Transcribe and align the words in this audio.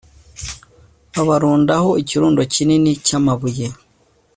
babarundaho 1.15 1.89
ikirundo 2.01 2.41
kinini 2.53 2.91
cy 3.05 3.13
amabuye 3.19 3.65